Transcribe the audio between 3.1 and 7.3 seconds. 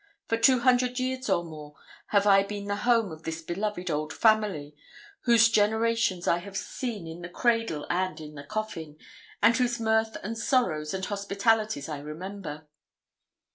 of this beloved old family, whose generations I have seen in the